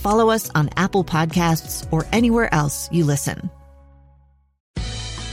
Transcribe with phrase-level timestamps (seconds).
[0.00, 3.50] follow us on Apple Podcasts, or anywhere else you listen.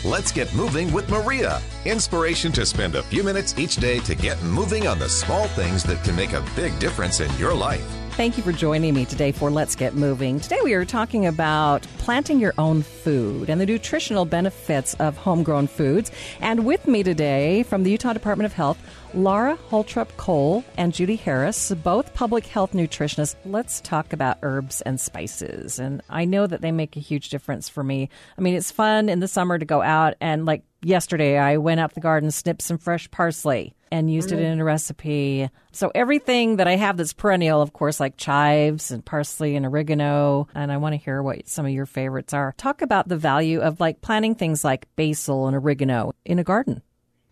[0.06, 1.62] Let's get moving with Maria.
[1.86, 5.84] Inspiration to spend a few minutes each day to get moving on the small things
[5.84, 8.07] that can make a big difference in your life.
[8.18, 10.40] Thank you for joining me today for Let's Get Moving.
[10.40, 15.68] Today we are talking about planting your own food and the nutritional benefits of homegrown
[15.68, 16.10] foods.
[16.42, 18.80] And with me today from the Utah Department of Health,
[19.14, 23.36] Laura Holtrup Cole and Judy Harris, both public health nutritionists.
[23.46, 25.78] Let's talk about herbs and spices.
[25.78, 28.10] And I know that they make a huge difference for me.
[28.36, 31.80] I mean, it's fun in the summer to go out and like yesterday I went
[31.80, 34.46] out the garden, snipped some fresh parsley and used it mm-hmm.
[34.46, 35.50] in a recipe.
[35.72, 40.48] So everything that I have that's perennial, of course, like chives and parsley and oregano.
[40.54, 42.54] And I want to hear what some of your favorites are.
[42.58, 46.82] Talk about the value of like planting things like basil and oregano in a garden.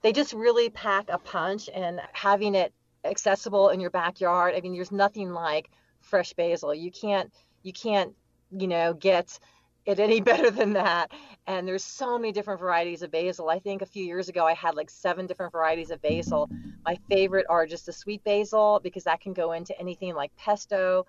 [0.01, 2.73] They just really pack a punch and having it
[3.03, 4.53] accessible in your backyard.
[4.55, 5.69] I mean, there's nothing like
[6.01, 6.73] fresh basil.
[6.73, 7.31] You can't
[7.63, 8.13] you can't,
[8.51, 9.39] you know, get
[9.85, 11.11] it any better than that.
[11.47, 13.49] And there's so many different varieties of basil.
[13.49, 16.49] I think a few years ago I had like seven different varieties of basil.
[16.85, 21.05] My favorite are just the sweet basil because that can go into anything like pesto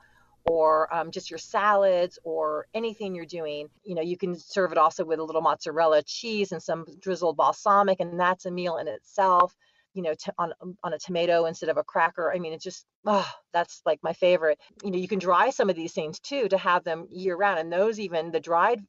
[0.46, 3.68] or um, just your salads or anything you're doing.
[3.84, 7.36] You know, you can serve it also with a little mozzarella cheese and some drizzled
[7.36, 9.56] balsamic, and that's a meal in itself.
[9.96, 10.52] You know, t- on
[10.84, 12.32] on a tomato instead of a cracker.
[12.32, 14.58] I mean, it's just oh, that's like my favorite.
[14.84, 17.58] You know, you can dry some of these things too to have them year round,
[17.58, 18.82] and those even the dried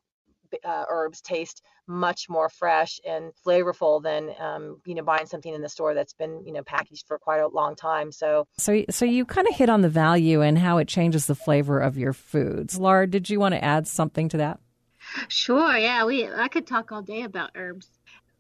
[0.64, 5.62] uh, herbs taste much more fresh and flavorful than um, you know buying something in
[5.62, 8.12] the store that's been you know packaged for quite a long time.
[8.12, 11.36] So, so, so you kind of hit on the value and how it changes the
[11.36, 12.78] flavor of your foods.
[12.78, 14.60] Laura, did you want to add something to that?
[15.30, 15.78] Sure.
[15.78, 17.90] Yeah, we I could talk all day about herbs.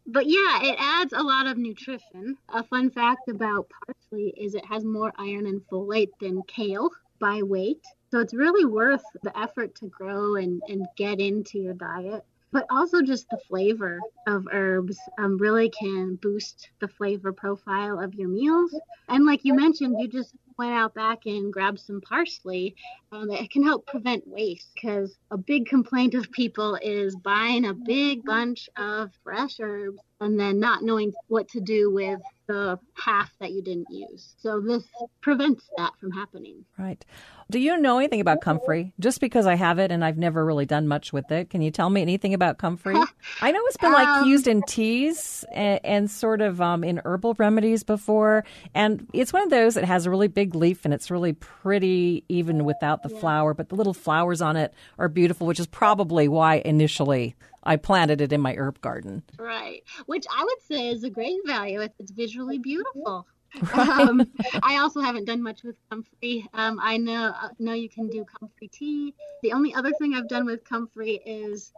[0.10, 2.38] But yeah, it adds a lot of nutrition.
[2.48, 7.42] A fun fact about parsley is it has more iron and folate than kale by
[7.44, 7.86] weight.
[8.10, 12.24] So it's really worth the effort to grow and, and get into your diet.
[12.52, 18.16] But also, just the flavor of herbs um, really can boost the flavor profile of
[18.16, 18.74] your meals.
[19.10, 22.76] And like you mentioned, you just went out back and grabbed some parsley.
[23.12, 28.24] It can help prevent waste because a big complaint of people is buying a big
[28.24, 33.52] bunch of fresh herbs and then not knowing what to do with the half that
[33.52, 34.36] you didn't use.
[34.40, 34.84] So this
[35.22, 36.66] prevents that from happening.
[36.78, 37.04] Right.
[37.50, 38.92] Do you know anything about comfrey?
[39.00, 41.72] Just because I have it and I've never really done much with it, can you
[41.72, 42.96] tell me anything about comfrey?
[43.42, 47.02] I know it's been like um, used in teas and, and sort of um, in
[47.06, 48.44] herbal remedies before,
[48.74, 52.26] and it's one of those that has a really big leaf and it's really pretty
[52.28, 53.20] even without the yeah.
[53.20, 57.36] flower, but the little flowers on it are beautiful, which is probably why initially
[57.68, 59.24] I planted it in my herb garden.
[59.38, 61.82] Right, which I would say is a great value.
[61.82, 63.28] if It's visually beautiful.
[63.28, 63.28] Right.
[63.74, 64.30] Um,
[64.62, 66.46] I also haven't done much with comfrey.
[66.54, 69.14] Um, I know uh, know you can do comfrey tea.
[69.42, 71.74] The only other thing I've done with comfrey is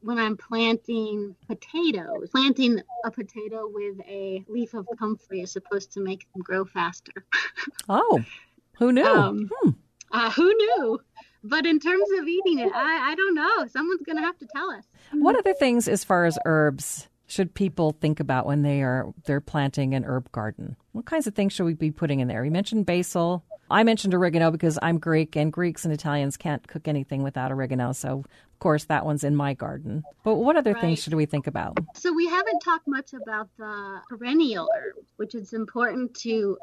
[0.00, 2.30] when I'm planting potatoes.
[2.30, 7.24] Planting a potato with a leaf of comfrey is supposed to make them grow faster.
[7.88, 8.22] oh,
[8.78, 9.06] who knew?
[9.06, 9.70] Um, hmm.
[10.10, 11.00] uh, who knew?
[11.44, 13.66] But in terms of eating it, I, I don't know.
[13.66, 14.84] Someone's going to have to tell us.
[15.12, 19.40] What other things, as far as herbs, should people think about when they are they're
[19.40, 20.76] planting an herb garden?
[20.92, 22.44] What kinds of things should we be putting in there?
[22.44, 23.44] You mentioned basil.
[23.70, 27.92] I mentioned oregano because I'm Greek, and Greeks and Italians can't cook anything without oregano.
[27.92, 30.04] So, of course, that one's in my garden.
[30.24, 30.80] But what other right.
[30.80, 31.78] things should we think about?
[31.94, 36.58] So, we haven't talked much about the perennial herbs, which is important to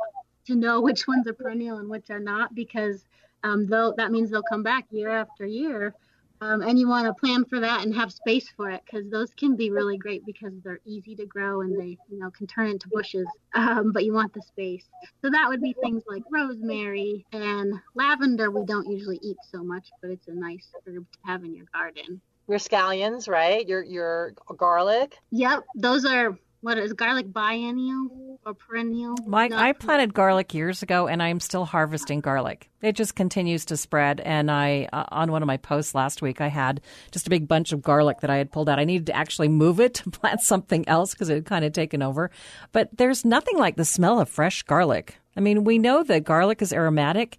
[0.46, 3.06] to know which ones are perennial and which are not, because
[3.44, 5.94] um, though that means they'll come back year after year.
[6.42, 9.34] Um, and you want to plan for that and have space for it because those
[9.34, 12.68] can be really great because they're easy to grow and they you know can turn
[12.68, 14.86] into bushes um, but you want the space
[15.22, 19.90] so that would be things like rosemary and lavender we don't usually eat so much
[20.02, 23.66] but it's a nice herb to have in your garden your scallions, right?
[23.68, 25.16] Your your garlic.
[25.32, 29.16] Yep, those are what is garlic biennial or perennial?
[29.26, 32.70] Mike, I planted garlic years ago, and I'm still harvesting garlic.
[32.82, 34.20] It just continues to spread.
[34.22, 37.48] And I, uh, on one of my posts last week, I had just a big
[37.48, 38.80] bunch of garlic that I had pulled out.
[38.80, 41.74] I needed to actually move it to plant something else because it had kind of
[41.74, 42.30] taken over.
[42.72, 45.16] But there's nothing like the smell of fresh garlic.
[45.38, 47.38] I mean, we know that garlic is aromatic,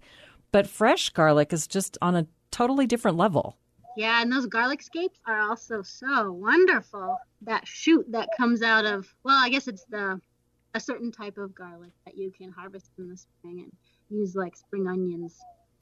[0.51, 3.57] but fresh garlic is just on a totally different level.
[3.97, 7.17] Yeah, and those garlic scapes are also so wonderful.
[7.43, 10.19] That shoot that comes out of well, I guess it's the
[10.73, 13.71] a certain type of garlic that you can harvest in the spring and
[14.09, 15.37] use like spring onions.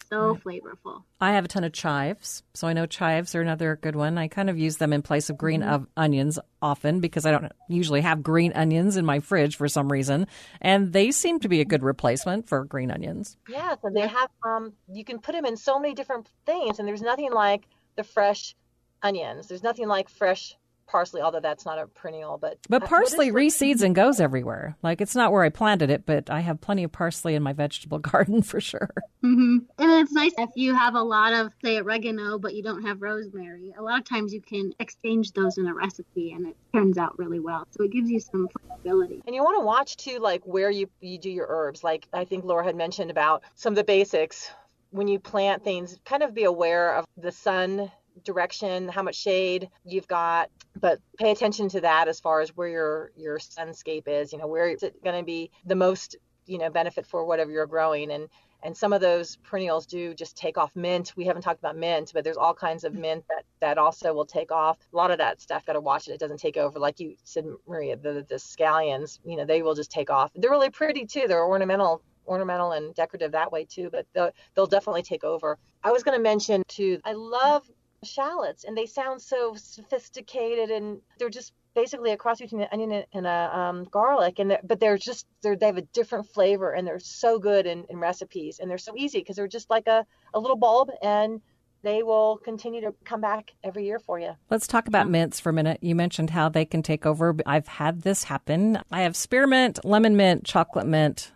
[0.10, 1.04] So flavorful.
[1.22, 4.18] I have a ton of chives, so I know chives are another good one.
[4.18, 5.70] I kind of use them in place of green mm-hmm.
[5.70, 9.92] of onions often because I don't usually have green onions in my fridge for some
[9.92, 10.26] reason,
[10.62, 13.38] and they seem to be a good replacement for green onions.
[13.48, 16.88] Yeah, so they have um you can put them in so many different things and
[16.88, 17.66] there's nothing like
[17.96, 18.56] the fresh
[19.04, 19.48] onions.
[19.48, 20.56] There's nothing like fresh
[20.90, 22.38] parsley, although that's not a perennial.
[22.38, 24.76] But but parsley reseeds and goes everywhere.
[24.84, 27.54] Like it's not where I planted it, but I have plenty of parsley in my
[27.54, 28.90] vegetable garden for sure.
[29.24, 29.58] Mm-hmm.
[29.78, 33.02] And it's nice if you have a lot of say oregano, but you don't have
[33.02, 33.74] rosemary.
[33.78, 37.18] A lot of times you can exchange those in a recipe, and it turns out
[37.20, 37.68] really well.
[37.72, 39.22] So it gives you some flexibility.
[39.26, 41.84] And you want to watch too, like where you you do your herbs.
[41.84, 44.52] Like I think Laura had mentioned about some of the basics
[44.92, 47.92] when you plant things, kind of be aware of the sun
[48.24, 52.68] direction, how much shade you've got, but pay attention to that as far as where
[52.68, 54.32] your your sunscape is.
[54.32, 56.16] You know, where is it going to be the most
[56.50, 58.12] you know benefit for whatever you're growing.
[58.12, 58.28] And
[58.62, 61.14] and some of those perennials do just take off mint.
[61.16, 64.26] We haven't talked about mint but there's all kinds of mint that that also will
[64.26, 64.78] take off.
[64.92, 66.14] A lot of that stuff got to watch it.
[66.14, 69.76] It doesn't take over like you said maria the, the scallions you know they will
[69.76, 70.32] just take off.
[70.36, 71.26] They're really pretty too.
[71.28, 75.58] They're ornamental ornamental and decorative that way too, but they'll, they'll definitely take over.
[75.84, 77.70] I was going to mention too, I love
[78.04, 83.04] shallots and they sound so sophisticated and they're just basically a cross between an onion
[83.14, 86.72] and a um, garlic and they're, but they're just they're, they have a different flavor
[86.74, 89.88] and they're so good in, in recipes and they're so easy because they're just like
[89.88, 91.42] a, a little bulb and
[91.82, 94.32] they will continue to come back every year for you.
[94.50, 95.80] Let's talk about mints for a minute.
[95.82, 97.36] You mentioned how they can take over.
[97.46, 98.80] I've had this happen.
[98.92, 101.32] I have spearmint, lemon mint, chocolate mint,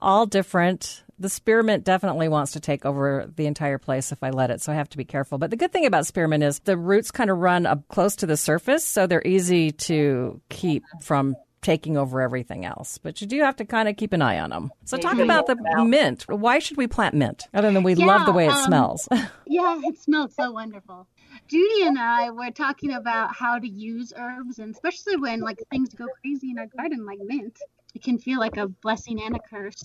[0.00, 1.02] all different.
[1.20, 4.72] The spearmint definitely wants to take over the entire place if I let it, so
[4.72, 5.36] I have to be careful.
[5.36, 8.26] But the good thing about spearmint is the roots kind of run up close to
[8.26, 12.96] the surface, so they're easy to keep from taking over everything else.
[12.96, 14.72] But you do have to kind of keep an eye on them.
[14.86, 16.24] So talk about the mint.
[16.26, 19.08] Why should we plant mint other than we yeah, love the way it um, smells?
[19.46, 21.06] yeah, it smells so wonderful.
[21.48, 25.90] Judy and I were talking about how to use herbs, and especially when like things
[25.90, 27.58] go crazy in our garden, like mint
[27.94, 29.82] it can feel like a blessing and a curse.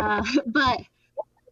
[0.00, 0.80] Uh, but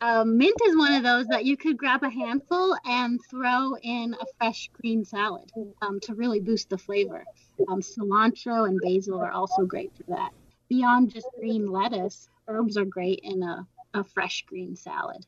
[0.00, 4.16] um, mint is one of those that you could grab a handful and throw in
[4.20, 5.50] a fresh green salad
[5.80, 7.24] um, to really boost the flavor.
[7.68, 10.30] Um, cilantro and basil are also great for that.
[10.68, 15.24] Beyond just green lettuce, herbs are great in a, a fresh green salad.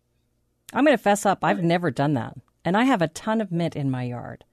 [0.72, 1.44] I'm going to fess up.
[1.44, 2.34] I've never done that.
[2.64, 4.44] And I have a ton of mint in my yard.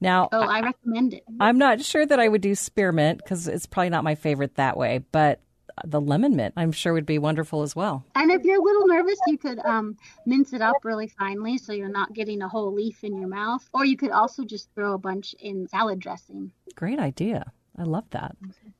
[0.00, 1.24] Now, oh, I recommend it.
[1.40, 4.76] I'm not sure that I would do spearmint because it's probably not my favorite that
[4.76, 5.40] way, but
[5.84, 8.04] the lemon mint, I'm sure would be wonderful as well.
[8.14, 9.96] And if you're a little nervous, you could um,
[10.26, 13.68] mince it up really finely so you're not getting a whole leaf in your mouth.
[13.72, 16.50] Or you could also just throw a bunch in salad dressing.
[16.74, 17.52] Great idea.
[17.78, 18.36] I love that.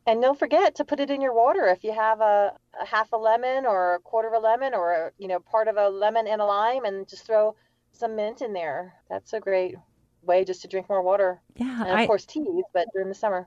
[0.07, 1.67] And don't forget to put it in your water.
[1.67, 4.93] If you have a, a half a lemon or a quarter of a lemon or
[4.93, 7.55] a, you know part of a lemon and a lime, and just throw
[7.93, 8.95] some mint in there.
[9.09, 9.77] That's a great
[10.23, 11.41] way just to drink more water.
[11.55, 13.47] Yeah, and of I, course teas, but during the summer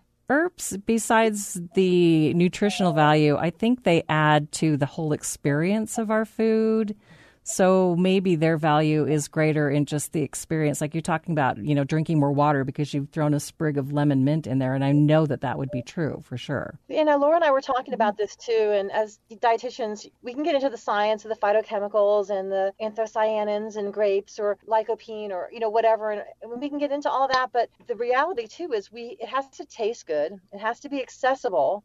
[0.86, 6.96] besides the nutritional value, I think they add to the whole experience of our food.
[7.44, 10.80] So maybe their value is greater in just the experience.
[10.80, 13.92] Like you're talking about, you know, drinking more water because you've thrown a sprig of
[13.92, 14.76] lemon mint in there.
[14.76, 16.80] And I know that that would be true for sure.
[16.88, 18.72] You uh, know, Laura and I were talking about this too.
[18.74, 23.76] And as dietitians, we can get into the science of the phytochemicals and the anthocyanins
[23.76, 26.12] in grapes or lycopene or, you know, whatever.
[26.12, 26.24] And
[26.62, 27.52] we can get into all that.
[27.52, 30.40] But the reality too is we, it has to taste good.
[30.54, 31.84] It has to be accessible.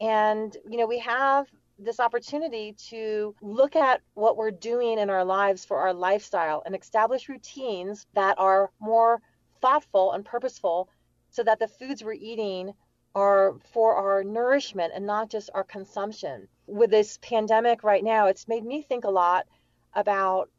[0.00, 1.46] And, you know, we have
[1.84, 6.74] this opportunity to look at what we're doing in our lives for our lifestyle and
[6.74, 9.20] establish routines that are more
[9.60, 10.88] thoughtful and purposeful
[11.30, 12.72] so that the foods we're eating
[13.14, 16.46] are for our nourishment and not just our consumption.
[16.66, 19.46] With this pandemic right now, it's made me think a lot
[19.94, 20.50] about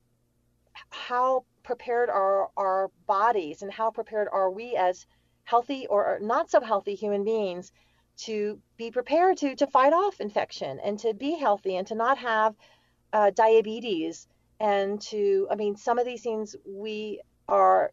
[0.90, 5.06] how prepared are our bodies and how prepared are we as
[5.44, 7.72] healthy or not so healthy human beings
[8.18, 12.18] to be prepared to to fight off infection and to be healthy and to not
[12.18, 12.56] have
[13.14, 14.28] uh, diabetes
[14.60, 17.92] and to I mean some of these things we are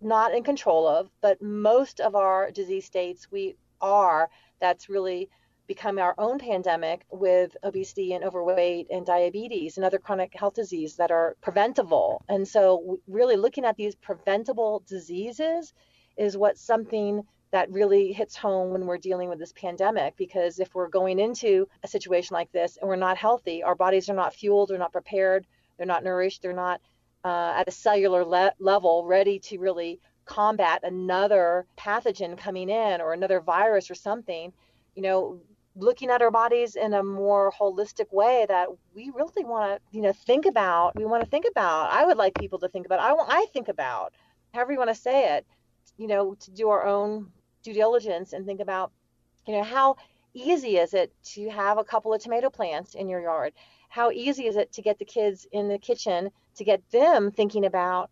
[0.00, 4.28] not in control of, but most of our disease states we are.
[4.60, 5.28] That's really
[5.66, 10.96] become our own pandemic with obesity and overweight and diabetes and other chronic health disease
[10.96, 12.24] that are preventable.
[12.28, 15.72] And so, really looking at these preventable diseases
[16.16, 20.74] is what something that really hits home when we're dealing with this pandemic because if
[20.74, 24.34] we're going into a situation like this and we're not healthy, our bodies are not
[24.34, 26.80] fueled, they're not prepared, they're not nourished, they're not
[27.24, 33.12] uh, at a cellular le- level ready to really combat another pathogen coming in or
[33.12, 34.52] another virus or something,
[34.94, 35.40] you know,
[35.76, 40.02] looking at our bodies in a more holistic way that we really want to, you
[40.02, 40.96] know, think about.
[40.96, 41.90] We want to think about.
[41.90, 43.00] I would like people to think about.
[43.00, 43.28] I want.
[43.30, 44.14] I think about.
[44.52, 45.46] However you want to say it,
[45.98, 47.30] you know, to do our own
[47.66, 48.92] due diligence and think about,
[49.46, 49.96] you know, how
[50.34, 53.52] easy is it to have a couple of tomato plants in your yard?
[53.88, 57.64] How easy is it to get the kids in the kitchen to get them thinking
[57.66, 58.10] about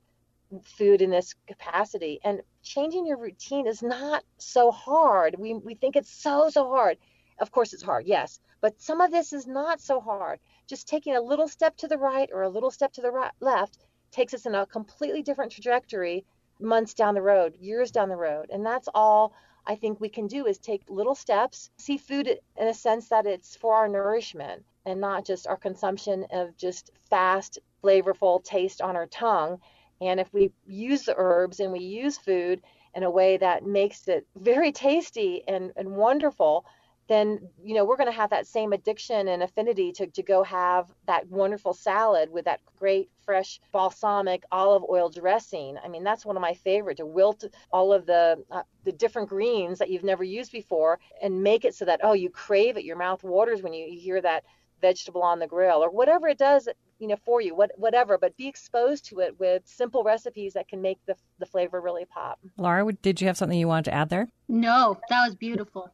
[0.63, 2.21] food in this capacity?
[2.25, 5.37] And changing your routine is not so hard.
[5.39, 6.99] We we think it's so so hard
[7.39, 10.39] of course, it's hard, yes, but some of this is not so hard.
[10.69, 13.33] Just taking a little step to the right or a little step to the right,
[13.41, 13.79] left
[14.13, 16.25] takes us in a completely different trajectory
[16.61, 18.51] months down the road, years down the road.
[18.51, 19.33] And that's all
[19.67, 23.27] I think we can do is take little steps, see food in a sense that
[23.27, 28.97] it's for our nourishment and not just our consumption of just fast, flavorful taste on
[28.97, 29.59] our tongue.
[30.01, 32.61] And if we use the herbs and we use food
[32.95, 36.67] in a way that makes it very tasty and, and wonderful,
[37.09, 40.43] then you know we're going to have that same addiction and affinity to, to go
[40.43, 45.77] have that wonderful salad with that great fresh balsamic olive oil dressing.
[45.85, 49.29] I mean that's one of my favorite to wilt all of the uh, the different
[49.29, 52.85] greens that you've never used before and make it so that oh you crave it
[52.85, 54.45] your mouth waters when you hear that
[54.81, 56.69] vegetable on the grill or whatever it does
[56.99, 60.69] you know for you what, whatever but be exposed to it with simple recipes that
[60.69, 62.39] can make the, the flavor really pop.
[62.59, 64.29] Laura did you have something you wanted to add there?
[64.49, 65.91] No that was beautiful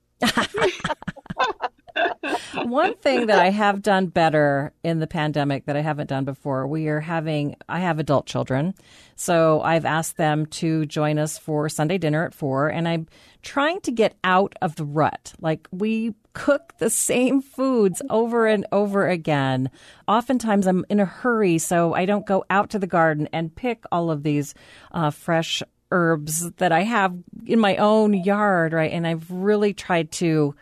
[2.65, 6.67] One thing that I have done better in the pandemic that I haven't done before,
[6.67, 8.75] we are having, I have adult children.
[9.17, 13.07] So I've asked them to join us for Sunday dinner at four, and I'm
[13.43, 15.33] trying to get out of the rut.
[15.41, 19.71] Like we cook the same foods over and over again.
[20.07, 23.85] Oftentimes I'm in a hurry, so I don't go out to the garden and pick
[23.91, 24.55] all of these
[24.93, 27.17] uh, fresh herbs that I have
[27.47, 28.93] in my own yard, right?
[28.93, 30.55] And I've really tried to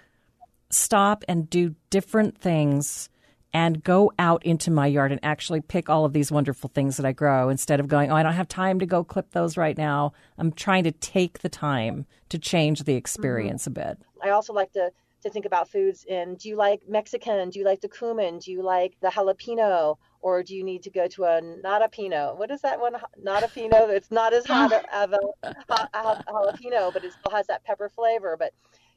[0.71, 3.09] stop and do different things
[3.53, 7.07] and go out into my yard and actually pick all of these wonderful things that
[7.07, 9.77] I grow instead of going, oh, I don't have time to go clip those right
[9.77, 10.13] now.
[10.37, 13.81] I'm trying to take the time to change the experience mm-hmm.
[13.81, 13.99] a bit.
[14.23, 14.91] I also like to
[15.23, 17.51] to think about foods in do you like Mexican?
[17.51, 18.39] Do you like the cumin?
[18.39, 19.97] Do you like the jalapeno?
[20.21, 22.35] Or do you need to go to a not a pino?
[22.37, 22.97] What is that one?
[23.23, 23.89] Not a pino.
[23.89, 28.37] It's not as hot of a, a jalapeno, but it still has that pepper flavor.
[28.39, 28.53] But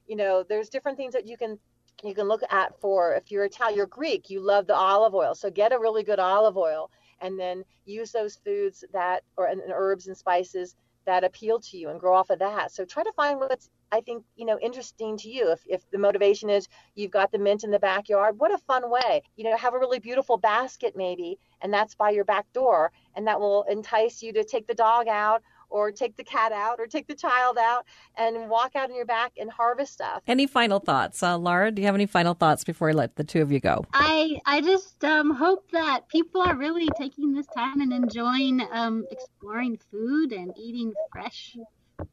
[0.08, 1.60] you know, there's different things that you can
[2.04, 5.36] you can look at for if you're Italian, you're Greek, you love the olive oil.
[5.36, 6.90] So get a really good olive oil
[7.22, 10.76] and then use those foods that or and herbs and spices
[11.06, 12.72] that appeal to you and grow off of that.
[12.72, 15.52] So try to find what's I think you know interesting to you.
[15.52, 18.90] If if the motivation is you've got the mint in the backyard, what a fun
[18.90, 19.22] way.
[19.36, 23.28] You know, have a really beautiful basket maybe, and that's by your back door, and
[23.28, 26.86] that will entice you to take the dog out or take the cat out or
[26.86, 27.86] take the child out
[28.18, 30.22] and walk out in your back and harvest stuff.
[30.28, 31.72] Any final thoughts, uh, Laura?
[31.72, 33.86] Do you have any final thoughts before I let the two of you go?
[33.94, 39.06] I I just um, hope that people are really taking this time and enjoying um,
[39.10, 41.58] exploring food and eating fresh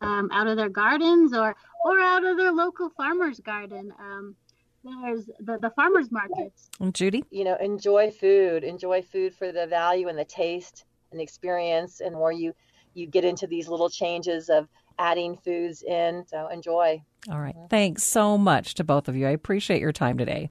[0.00, 3.92] um, out of their gardens or or out of their local farmer's garden.
[3.98, 4.36] Um,
[5.02, 6.70] there's the, the farmers markets.
[6.80, 7.24] And Judy?
[7.30, 8.64] You know, enjoy food.
[8.64, 12.54] Enjoy food for the value and the taste and the experience and more you
[12.98, 16.24] you get into these little changes of adding foods in.
[16.26, 17.02] So enjoy.
[17.30, 17.54] All right.
[17.54, 17.66] Mm-hmm.
[17.68, 19.26] Thanks so much to both of you.
[19.26, 20.50] I appreciate your time today.